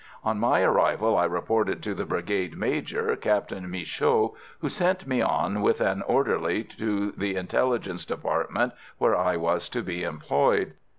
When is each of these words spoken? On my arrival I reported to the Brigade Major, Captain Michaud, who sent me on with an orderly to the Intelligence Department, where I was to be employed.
On 0.23 0.39
my 0.39 0.63
arrival 0.63 1.15
I 1.15 1.25
reported 1.25 1.83
to 1.83 1.93
the 1.93 2.07
Brigade 2.07 2.57
Major, 2.57 3.15
Captain 3.15 3.69
Michaud, 3.69 4.33
who 4.57 4.67
sent 4.67 5.05
me 5.05 5.21
on 5.21 5.61
with 5.61 5.79
an 5.79 6.01
orderly 6.07 6.63
to 6.79 7.11
the 7.11 7.35
Intelligence 7.35 8.03
Department, 8.03 8.73
where 8.97 9.15
I 9.15 9.37
was 9.37 9.69
to 9.69 9.83
be 9.83 10.01
employed. 10.01 10.73